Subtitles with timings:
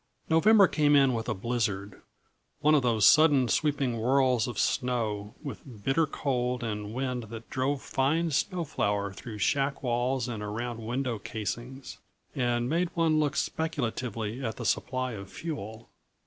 [0.31, 2.01] _November came in with a blizzard;
[2.61, 7.47] one of those sudden, sweeping whirls of snow, with bitter cold and a wind that
[7.51, 11.99] drove the fine snow flour through shack walls and around window casings,
[12.33, 15.87] and made one look speculatively at the supply of fuel.